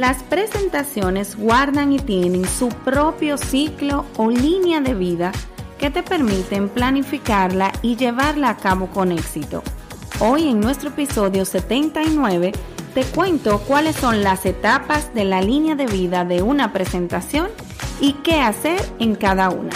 Las 0.00 0.22
presentaciones 0.22 1.36
guardan 1.36 1.92
y 1.92 1.98
tienen 1.98 2.46
su 2.46 2.70
propio 2.70 3.36
ciclo 3.36 4.06
o 4.16 4.30
línea 4.30 4.80
de 4.80 4.94
vida 4.94 5.30
que 5.78 5.90
te 5.90 6.02
permiten 6.02 6.70
planificarla 6.70 7.70
y 7.82 7.96
llevarla 7.96 8.48
a 8.48 8.56
cabo 8.56 8.86
con 8.86 9.12
éxito. 9.12 9.62
Hoy 10.18 10.48
en 10.48 10.58
nuestro 10.58 10.88
episodio 10.88 11.44
79 11.44 12.52
te 12.94 13.04
cuento 13.04 13.58
cuáles 13.58 13.94
son 13.94 14.22
las 14.22 14.46
etapas 14.46 15.12
de 15.12 15.26
la 15.26 15.42
línea 15.42 15.74
de 15.74 15.84
vida 15.84 16.24
de 16.24 16.40
una 16.40 16.72
presentación 16.72 17.48
y 18.00 18.14
qué 18.24 18.40
hacer 18.40 18.80
en 19.00 19.14
cada 19.14 19.50
una. 19.50 19.72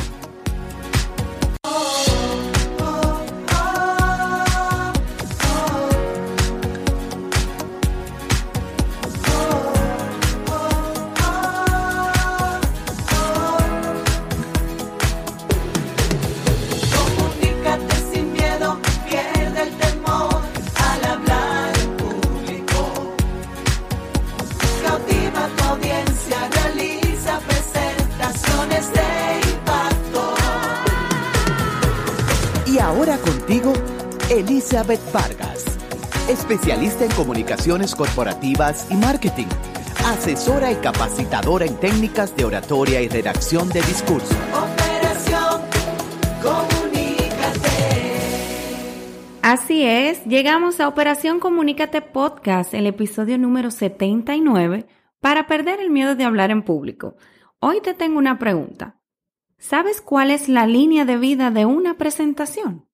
Elizabeth 34.31 35.01
Vargas, 35.13 35.65
especialista 36.29 37.05
en 37.05 37.11
comunicaciones 37.11 37.95
corporativas 37.95 38.91
y 38.91 38.95
marketing, 38.95 39.47
asesora 40.07 40.73
y 40.73 40.77
capacitadora 40.77 41.67
en 41.67 41.77
técnicas 41.79 42.35
de 42.35 42.47
oratoria 42.47 43.03
y 43.03 43.09
redacción 43.09 43.69
de 43.69 43.83
discurso. 43.83 44.35
Operación 44.55 45.61
Comunícate. 46.43 47.69
Así 49.43 49.85
es, 49.85 50.25
llegamos 50.25 50.81
a 50.81 50.89
Operación 50.89 51.41
Comunícate 51.41 52.01
Podcast, 52.01 52.73
el 52.73 52.87
episodio 52.87 53.37
número 53.37 53.71
79, 53.71 54.87
para 55.21 55.47
perder 55.47 55.81
el 55.81 55.91
miedo 55.91 56.15
de 56.15 56.25
hablar 56.25 56.51
en 56.51 56.63
público. 56.63 57.17
Hoy 57.61 57.83
te 57.83 57.93
tengo 57.93 58.19
una 58.19 58.39
pregunta. 58.39 58.99
¿Sabes 59.59 60.01
cuál 60.01 60.31
es 60.31 60.49
la 60.49 60.67
línea 60.67 61.05
de 61.05 61.19
vida 61.19 61.51
de 61.51 61.67
una 61.67 61.99
presentación? 61.99 62.87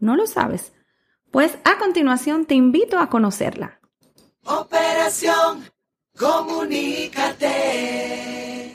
¿No 0.00 0.16
lo 0.16 0.26
sabes? 0.26 0.72
Pues 1.30 1.58
a 1.64 1.78
continuación 1.78 2.46
te 2.46 2.54
invito 2.54 2.98
a 2.98 3.10
conocerla. 3.10 3.80
Operación 4.44 5.64
Comunícate. 6.18 7.48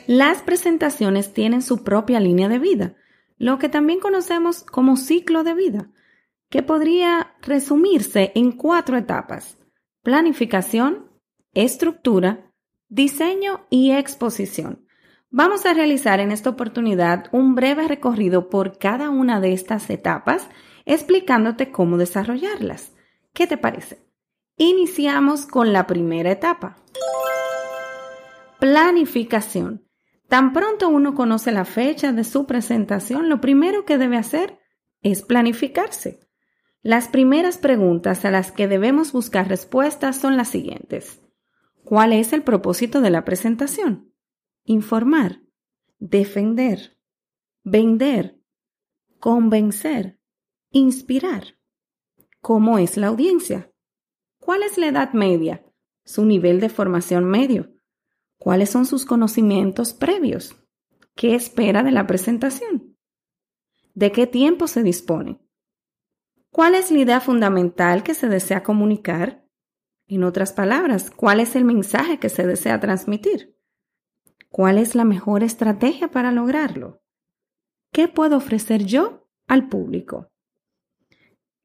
Las 0.06 0.40
presentaciones 0.42 1.34
tienen 1.34 1.60
su 1.60 1.84
propia 1.84 2.18
línea 2.18 2.48
de 2.48 2.58
vida, 2.58 2.94
lo 3.36 3.58
que 3.58 3.68
también 3.68 4.00
conocemos 4.00 4.64
como 4.64 4.96
ciclo 4.96 5.44
de 5.44 5.52
vida, 5.52 5.90
que 6.48 6.62
podría 6.62 7.34
resumirse 7.42 8.32
en 8.34 8.52
cuatro 8.52 8.96
etapas. 8.96 9.58
Planificación, 10.02 11.10
estructura, 11.52 12.50
diseño 12.88 13.66
y 13.68 13.90
exposición. 13.92 14.86
Vamos 15.28 15.66
a 15.66 15.74
realizar 15.74 16.20
en 16.20 16.32
esta 16.32 16.48
oportunidad 16.48 17.26
un 17.30 17.54
breve 17.54 17.88
recorrido 17.88 18.48
por 18.48 18.78
cada 18.78 19.10
una 19.10 19.40
de 19.40 19.52
estas 19.52 19.90
etapas 19.90 20.48
explicándote 20.84 21.70
cómo 21.70 21.96
desarrollarlas. 21.96 22.92
¿Qué 23.32 23.46
te 23.46 23.56
parece? 23.56 24.04
Iniciamos 24.56 25.46
con 25.46 25.72
la 25.72 25.86
primera 25.86 26.30
etapa. 26.30 26.76
Planificación. 28.60 29.88
Tan 30.28 30.52
pronto 30.52 30.88
uno 30.88 31.14
conoce 31.14 31.52
la 31.52 31.64
fecha 31.64 32.12
de 32.12 32.24
su 32.24 32.46
presentación, 32.46 33.28
lo 33.28 33.40
primero 33.40 33.84
que 33.84 33.98
debe 33.98 34.16
hacer 34.16 34.58
es 35.02 35.22
planificarse. 35.22 36.20
Las 36.82 37.08
primeras 37.08 37.58
preguntas 37.58 38.24
a 38.24 38.30
las 38.30 38.52
que 38.52 38.68
debemos 38.68 39.12
buscar 39.12 39.48
respuestas 39.48 40.16
son 40.16 40.36
las 40.36 40.48
siguientes. 40.48 41.20
¿Cuál 41.82 42.12
es 42.12 42.32
el 42.32 42.42
propósito 42.42 43.00
de 43.00 43.10
la 43.10 43.24
presentación? 43.24 44.12
Informar, 44.64 45.40
defender, 45.98 46.98
vender, 47.62 48.38
convencer, 49.18 50.18
Inspirar. 50.76 51.56
¿Cómo 52.40 52.80
es 52.80 52.96
la 52.96 53.06
audiencia? 53.06 53.70
¿Cuál 54.40 54.64
es 54.64 54.76
la 54.76 54.88
edad 54.88 55.12
media? 55.12 55.64
¿Su 56.04 56.24
nivel 56.24 56.58
de 56.58 56.68
formación 56.68 57.26
medio? 57.26 57.72
¿Cuáles 58.40 58.70
son 58.70 58.84
sus 58.84 59.04
conocimientos 59.04 59.94
previos? 59.94 60.56
¿Qué 61.14 61.36
espera 61.36 61.84
de 61.84 61.92
la 61.92 62.08
presentación? 62.08 62.98
¿De 63.94 64.10
qué 64.10 64.26
tiempo 64.26 64.66
se 64.66 64.82
dispone? 64.82 65.38
¿Cuál 66.50 66.74
es 66.74 66.90
la 66.90 66.98
idea 66.98 67.20
fundamental 67.20 68.02
que 68.02 68.14
se 68.14 68.28
desea 68.28 68.64
comunicar? 68.64 69.46
En 70.08 70.24
otras 70.24 70.52
palabras, 70.52 71.08
¿cuál 71.12 71.38
es 71.38 71.54
el 71.54 71.64
mensaje 71.64 72.18
que 72.18 72.30
se 72.30 72.48
desea 72.48 72.80
transmitir? 72.80 73.56
¿Cuál 74.48 74.78
es 74.78 74.96
la 74.96 75.04
mejor 75.04 75.44
estrategia 75.44 76.08
para 76.08 76.32
lograrlo? 76.32 77.00
¿Qué 77.92 78.08
puedo 78.08 78.38
ofrecer 78.38 78.84
yo 78.86 79.28
al 79.46 79.68
público? 79.68 80.33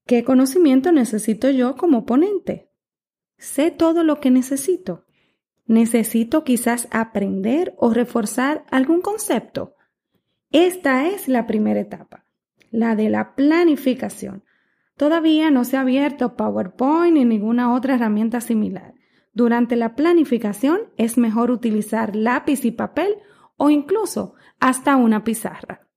¿Qué 0.10 0.24
conocimiento 0.24 0.92
necesito 0.92 1.52
yo 1.52 1.76
como 1.76 2.08
ponente? 2.08 2.72
Sé 3.38 3.70
todo 3.70 4.04
lo 4.04 4.20
que 4.20 4.32
necesito. 4.32 5.06
Necesito 5.68 6.44
quizás 6.44 6.88
aprender 6.90 7.76
o 7.78 7.94
reforzar 7.94 8.66
algún 8.72 9.02
concepto. 9.02 9.76
Esta 10.50 11.06
es 11.06 11.28
la 11.28 11.46
primera 11.46 11.80
etapa, 11.80 12.26
la 12.72 12.96
de 12.96 13.12
la 13.12 13.36
planificación. 13.36 14.44
Todavía 14.98 15.52
no 15.52 15.64
se 15.64 15.78
ha 15.78 15.82
abierto 15.82 16.36
PowerPoint 16.36 17.16
ni 17.16 17.24
ninguna 17.24 17.72
otra 17.72 17.94
herramienta 17.94 18.42
similar. 18.42 18.96
Durante 19.32 19.76
la 19.76 19.96
planificación 19.96 20.80
es 20.98 21.20
mejor 21.20 21.52
utilizar 21.52 22.16
lápiz 22.16 22.66
y 22.66 22.72
papel 22.72 23.18
o 23.58 23.70
incluso 23.70 24.34
hasta 24.60 24.96
una 24.96 25.24
pizarra. 25.24 25.88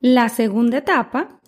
La 0.00 0.28
segunda 0.28 0.78
etapa 0.78 1.40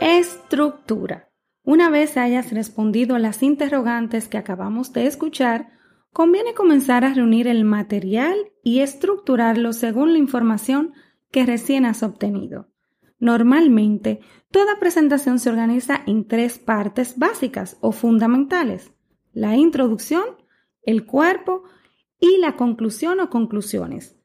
Estructura. 0.00 1.30
Una 1.62 1.90
vez 1.90 2.16
hayas 2.16 2.52
respondido 2.52 3.16
a 3.16 3.18
las 3.18 3.42
interrogantes 3.42 4.28
que 4.28 4.38
acabamos 4.38 4.94
de 4.94 5.06
escuchar, 5.06 5.72
conviene 6.10 6.54
comenzar 6.54 7.04
a 7.04 7.12
reunir 7.12 7.46
el 7.46 7.64
material 7.64 8.34
y 8.64 8.80
estructurarlo 8.80 9.74
según 9.74 10.14
la 10.14 10.18
información 10.18 10.94
que 11.30 11.44
recién 11.44 11.84
has 11.84 12.02
obtenido. 12.02 12.70
Normalmente, 13.18 14.20
toda 14.50 14.78
presentación 14.78 15.38
se 15.38 15.50
organiza 15.50 16.00
en 16.06 16.26
tres 16.26 16.58
partes 16.58 17.18
básicas 17.18 17.76
o 17.82 17.92
fundamentales. 17.92 18.92
La 19.34 19.56
introducción, 19.56 20.24
el 20.82 21.04
cuerpo 21.04 21.64
y 22.18 22.38
la 22.38 22.56
conclusión 22.56 23.20
o 23.20 23.28
conclusiones. 23.28 24.16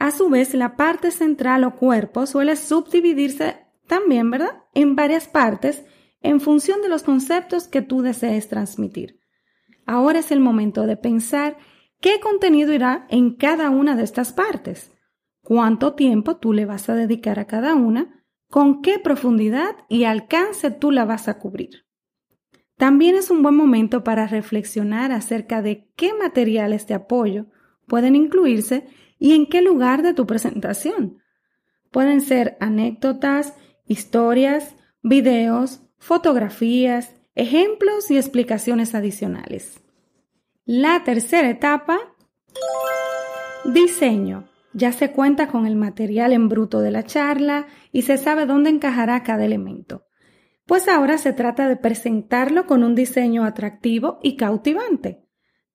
A 0.00 0.10
su 0.10 0.28
vez, 0.30 0.52
la 0.52 0.76
parte 0.76 1.12
central 1.12 1.62
o 1.62 1.76
cuerpo 1.76 2.26
suele 2.26 2.56
subdividirse 2.56 3.61
también, 3.86 4.30
¿verdad? 4.30 4.62
En 4.74 4.96
varias 4.96 5.28
partes 5.28 5.84
en 6.20 6.40
función 6.40 6.82
de 6.82 6.88
los 6.88 7.02
conceptos 7.02 7.68
que 7.68 7.82
tú 7.82 8.02
desees 8.02 8.48
transmitir. 8.48 9.20
Ahora 9.86 10.20
es 10.20 10.30
el 10.30 10.40
momento 10.40 10.86
de 10.86 10.96
pensar 10.96 11.56
qué 12.00 12.20
contenido 12.20 12.72
irá 12.72 13.06
en 13.10 13.34
cada 13.34 13.70
una 13.70 13.96
de 13.96 14.04
estas 14.04 14.32
partes, 14.32 14.92
cuánto 15.42 15.94
tiempo 15.94 16.36
tú 16.36 16.52
le 16.52 16.64
vas 16.64 16.88
a 16.88 16.94
dedicar 16.94 17.38
a 17.38 17.46
cada 17.46 17.74
una, 17.74 18.24
con 18.48 18.82
qué 18.82 18.98
profundidad 18.98 19.76
y 19.88 20.04
alcance 20.04 20.70
tú 20.70 20.90
la 20.90 21.04
vas 21.04 21.28
a 21.28 21.38
cubrir. 21.38 21.86
También 22.76 23.14
es 23.14 23.30
un 23.30 23.42
buen 23.42 23.54
momento 23.54 24.04
para 24.04 24.26
reflexionar 24.26 25.12
acerca 25.12 25.62
de 25.62 25.88
qué 25.96 26.12
materiales 26.14 26.86
de 26.86 26.94
apoyo 26.94 27.46
pueden 27.86 28.16
incluirse 28.16 28.86
y 29.18 29.34
en 29.34 29.46
qué 29.46 29.62
lugar 29.62 30.02
de 30.02 30.14
tu 30.14 30.26
presentación. 30.26 31.18
Pueden 31.90 32.20
ser 32.20 32.56
anécdotas, 32.60 33.54
historias, 33.92 34.74
videos, 35.02 35.80
fotografías, 35.98 37.14
ejemplos 37.34 38.10
y 38.10 38.16
explicaciones 38.16 38.94
adicionales. 38.94 39.80
La 40.64 41.04
tercera 41.04 41.48
etapa, 41.48 41.98
diseño. 43.64 44.48
Ya 44.74 44.92
se 44.92 45.12
cuenta 45.12 45.48
con 45.48 45.66
el 45.66 45.76
material 45.76 46.32
en 46.32 46.48
bruto 46.48 46.80
de 46.80 46.90
la 46.90 47.04
charla 47.04 47.66
y 47.92 48.02
se 48.02 48.16
sabe 48.16 48.46
dónde 48.46 48.70
encajará 48.70 49.22
cada 49.22 49.44
elemento. 49.44 50.06
Pues 50.66 50.88
ahora 50.88 51.18
se 51.18 51.32
trata 51.32 51.68
de 51.68 51.76
presentarlo 51.76 52.66
con 52.66 52.82
un 52.82 52.94
diseño 52.94 53.44
atractivo 53.44 54.18
y 54.22 54.36
cautivante. 54.36 55.26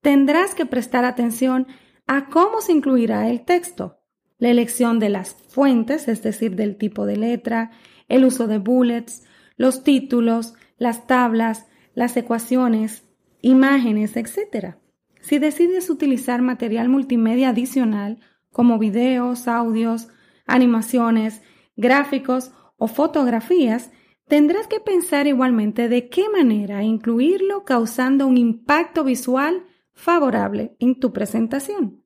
Tendrás 0.02 0.56
que 0.56 0.66
prestar 0.66 1.06
atención 1.06 1.68
a 2.08 2.30
cómo 2.30 2.62
se 2.62 2.72
incluirá 2.72 3.30
el 3.30 3.46
texto, 3.46 4.00
la 4.40 4.50
elección 4.50 5.00
de 5.00 5.10
las 5.10 5.34
fuentes, 5.34 6.08
es 6.08 6.24
decir, 6.24 6.56
del 6.56 6.78
tipo 6.78 7.06
de 7.06 7.18
letra, 7.18 7.72
el 8.08 8.26
uso 8.26 8.48
de 8.48 8.58
bullets, 8.58 9.26
los 9.56 9.84
títulos, 9.84 10.54
las 10.78 11.08
tablas, 11.08 11.68
las 11.94 12.16
ecuaciones, 12.18 13.04
imágenes, 13.42 14.16
etc. 14.16 14.76
Si 15.22 15.40
decides 15.40 15.90
utilizar 15.90 16.42
material 16.42 16.90
multimedia 16.90 17.50
adicional 17.50 18.20
como 18.52 18.78
videos, 18.78 19.48
audios, 19.48 20.08
animaciones, 20.46 21.42
gráficos 21.76 22.52
o 22.78 22.88
fotografías, 22.88 23.92
tendrás 24.28 24.68
que 24.68 24.80
pensar 24.80 25.28
igualmente 25.28 25.90
de 25.90 26.10
qué 26.10 26.30
manera 26.30 26.84
incluirlo 26.84 27.64
causando 27.66 28.28
un 28.28 28.38
impacto 28.38 29.04
visual 29.04 29.66
favorable 29.94 30.76
en 30.80 31.00
tu 31.00 31.12
presentación. 31.12 32.04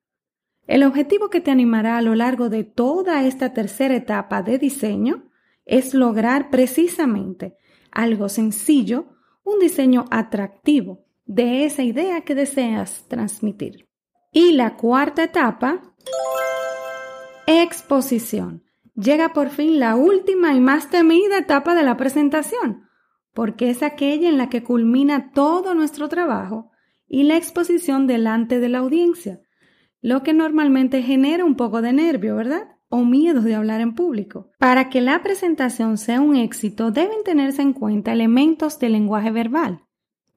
El 0.66 0.84
objetivo 0.84 1.28
que 1.28 1.40
te 1.40 1.50
animará 1.50 1.98
a 1.98 2.02
lo 2.02 2.14
largo 2.14 2.48
de 2.48 2.64
toda 2.64 3.26
esta 3.26 3.52
tercera 3.52 3.96
etapa 3.96 4.42
de 4.42 4.58
diseño 4.58 5.30
es 5.64 5.94
lograr 5.94 6.50
precisamente 6.50 7.56
algo 7.90 8.28
sencillo, 8.28 9.06
un 9.44 9.58
diseño 9.58 10.06
atractivo 10.10 11.04
de 11.24 11.64
esa 11.64 11.82
idea 11.82 12.22
que 12.22 12.34
deseas 12.34 13.06
transmitir. 13.08 13.88
Y 14.32 14.52
la 14.52 14.76
cuarta 14.76 15.24
etapa, 15.24 15.94
exposición. 17.46 18.64
Llega 18.94 19.32
por 19.32 19.48
fin 19.48 19.78
la 19.78 19.96
última 19.96 20.54
y 20.54 20.60
más 20.60 20.90
temida 20.90 21.38
etapa 21.38 21.74
de 21.74 21.82
la 21.82 21.96
presentación, 21.96 22.88
porque 23.32 23.70
es 23.70 23.82
aquella 23.82 24.28
en 24.28 24.36
la 24.36 24.48
que 24.48 24.62
culmina 24.62 25.32
todo 25.32 25.74
nuestro 25.74 26.08
trabajo 26.08 26.70
y 27.06 27.24
la 27.24 27.36
exposición 27.36 28.06
delante 28.06 28.58
de 28.58 28.68
la 28.68 28.78
audiencia, 28.78 29.40
lo 30.00 30.22
que 30.22 30.34
normalmente 30.34 31.02
genera 31.02 31.44
un 31.44 31.56
poco 31.56 31.82
de 31.82 31.92
nervio, 31.92 32.36
¿verdad? 32.36 32.71
O 32.94 33.06
miedo 33.06 33.40
de 33.40 33.54
hablar 33.54 33.80
en 33.80 33.94
público. 33.94 34.50
Para 34.58 34.90
que 34.90 35.00
la 35.00 35.22
presentación 35.22 35.96
sea 35.96 36.20
un 36.20 36.36
éxito 36.36 36.90
deben 36.90 37.24
tenerse 37.24 37.62
en 37.62 37.72
cuenta 37.72 38.12
elementos 38.12 38.78
del 38.78 38.92
lenguaje 38.92 39.30
verbal, 39.30 39.86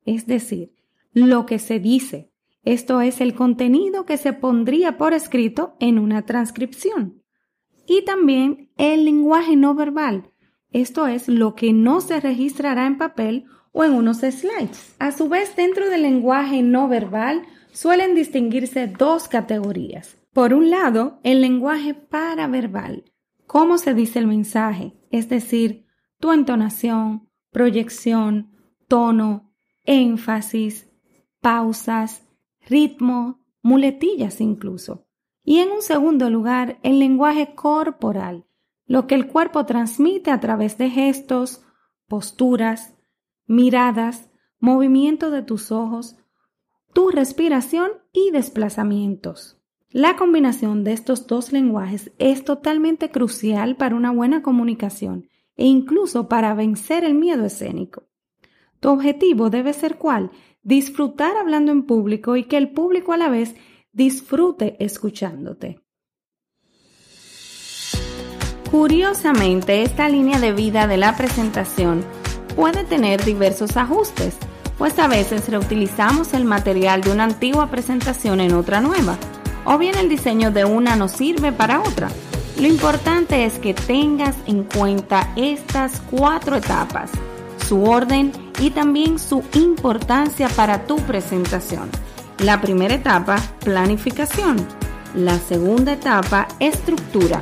es 0.06 0.26
decir, 0.26 0.74
lo 1.12 1.46
que 1.46 1.60
se 1.60 1.82
dice. 1.82 2.32
Esto 2.64 3.02
es 3.02 3.20
el 3.20 3.36
contenido 3.36 4.06
que 4.06 4.16
se 4.16 4.32
pondría 4.32 4.98
por 4.98 5.12
escrito 5.12 5.76
en 5.82 6.00
una 6.00 6.22
transcripción. 6.22 7.22
Y 7.88 8.06
también 8.06 8.72
el 8.78 9.04
lenguaje 9.04 9.58
no 9.58 9.76
verbal. 9.76 10.32
Esto 10.72 11.08
es 11.08 11.28
lo 11.28 11.56
que 11.56 11.74
no 11.74 12.00
se 12.00 12.22
registrará 12.22 12.88
en 12.88 12.98
papel 12.98 13.48
o 13.74 13.84
en 13.84 13.92
unos 13.92 14.20
slides. 14.20 14.96
A 14.98 15.12
su 15.12 15.28
vez, 15.28 15.58
dentro 15.58 15.90
del 15.90 16.04
lenguaje 16.04 16.64
no 16.64 16.88
verbal 16.88 17.42
suelen 17.74 18.16
distinguirse 18.16 18.88
dos 18.88 19.28
categorías. 19.28 20.16
Por 20.36 20.54
un 20.54 20.70
lado, 20.70 21.22
el 21.24 21.40
lenguaje 21.40 21.94
paraverbal, 21.94 23.06
cómo 23.48 23.78
se 23.78 23.94
dice 23.94 24.20
el 24.20 24.28
mensaje, 24.28 24.94
es 25.10 25.30
decir, 25.30 25.86
tu 26.20 26.34
entonación, 26.34 27.30
proyección, 27.52 28.52
tono, 28.90 29.54
énfasis, 29.86 30.92
pausas, 31.40 32.28
ritmo, 32.68 33.46
muletillas 33.62 34.42
incluso. 34.42 35.08
Y 35.42 35.60
en 35.60 35.72
un 35.72 35.82
segundo 35.82 36.30
lugar, 36.30 36.80
el 36.84 37.00
lenguaje 37.00 37.56
corporal, 37.56 38.46
lo 38.88 39.08
que 39.08 39.16
el 39.16 39.28
cuerpo 39.28 39.66
transmite 39.66 40.32
a 40.32 40.42
través 40.42 40.78
de 40.78 40.90
gestos, 40.90 41.64
posturas, 42.10 42.98
miradas, 43.46 44.30
movimiento 44.60 45.32
de 45.32 45.44
tus 45.44 45.72
ojos, 45.72 46.18
tu 46.94 47.10
respiración 47.10 47.92
y 48.12 48.32
desplazamientos. 48.32 49.62
La 49.92 50.18
combinación 50.18 50.84
de 50.84 50.94
estos 50.94 51.28
dos 51.28 51.52
lenguajes 51.52 52.12
es 52.18 52.44
totalmente 52.44 53.10
crucial 53.10 53.78
para 53.78 53.96
una 53.96 54.12
buena 54.12 54.42
comunicación 54.42 55.30
e 55.56 55.66
incluso 55.66 56.28
para 56.28 56.54
vencer 56.54 57.04
el 57.04 57.16
miedo 57.16 57.46
escénico. 57.46 58.04
Tu 58.80 58.90
objetivo 58.90 59.50
debe 59.50 59.74
ser 59.74 59.98
cuál? 59.98 60.32
Disfrutar 60.64 61.38
hablando 61.38 61.72
en 61.72 61.84
público 61.84 62.36
y 62.36 62.44
que 62.44 62.58
el 62.58 62.72
público 62.72 63.14
a 63.14 63.18
la 63.18 63.30
vez 63.30 63.56
disfrute 63.94 64.76
escuchándote. 64.84 65.80
Curiosamente, 68.70 69.84
esta 69.84 70.10
línea 70.10 70.40
de 70.40 70.52
vida 70.52 70.88
de 70.88 70.98
la 70.98 71.16
presentación 71.16 72.04
puede 72.56 72.84
tener 72.84 73.24
diversos 73.24 73.78
ajustes, 73.78 74.36
pues 74.78 75.00
a 75.00 75.08
veces 75.08 75.48
reutilizamos 75.48 76.34
el 76.34 76.44
material 76.44 77.02
de 77.02 77.12
una 77.12 77.24
antigua 77.24 77.70
presentación 77.72 78.42
en 78.42 78.54
otra 78.54 78.82
nueva, 78.82 79.18
o 79.66 79.78
bien 79.78 79.96
el 79.98 80.10
diseño 80.10 80.52
de 80.52 80.66
una 80.66 80.96
no 80.96 81.08
sirve 81.08 81.52
para 81.52 81.82
otra. 81.82 82.10
Lo 82.60 82.68
importante 82.68 83.46
es 83.46 83.60
que 83.60 83.74
tengas 83.74 84.36
en 84.48 84.64
cuenta 84.64 85.34
estas 85.36 86.02
cuatro 86.10 86.56
etapas, 86.56 87.12
su 87.68 87.84
orden 87.84 88.32
y 88.60 88.70
también 88.70 89.20
su 89.20 89.44
importancia 89.54 90.48
para 90.50 90.86
tu 90.86 90.96
presentación. 90.98 91.90
La 92.40 92.62
primera 92.62 92.96
etapa, 92.96 93.38
planificación. 93.60 94.66
La 95.16 95.38
segunda 95.40 95.94
etapa, 95.94 96.48
estructura. 96.60 97.42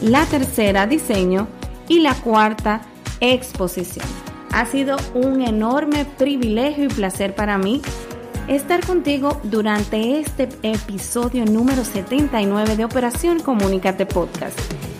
La 0.00 0.24
tercera, 0.26 0.86
diseño. 0.86 1.48
Y 1.88 2.00
la 2.00 2.14
cuarta, 2.14 2.80
exposición. 3.20 4.06
Ha 4.52 4.66
sido 4.66 4.96
un 5.14 5.42
enorme 5.42 6.04
privilegio 6.04 6.84
y 6.84 6.88
placer 6.88 7.34
para 7.34 7.58
mí 7.58 7.82
estar 8.48 8.84
contigo 8.86 9.40
durante 9.44 10.20
este 10.20 10.48
episodio 10.62 11.44
número 11.44 11.84
79 11.84 12.76
de 12.76 12.84
Operación 12.84 13.40
Comunícate 13.40 14.06
Podcast. 14.06 14.56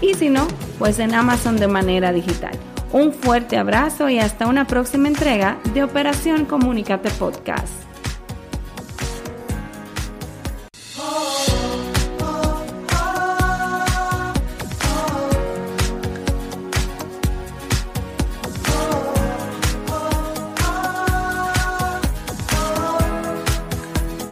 y 0.00 0.14
si 0.14 0.28
no, 0.28 0.46
pues 0.78 0.98
en 0.98 1.14
Amazon 1.14 1.56
de 1.56 1.68
manera 1.68 2.12
digital. 2.12 2.58
Un 2.92 3.14
fuerte 3.14 3.56
abrazo 3.56 4.10
y 4.10 4.18
hasta 4.18 4.46
una 4.46 4.66
próxima 4.66 5.08
entrega 5.08 5.58
de 5.72 5.82
Operación 5.82 6.44
Comunícate 6.44 7.10
Podcast. 7.10 7.91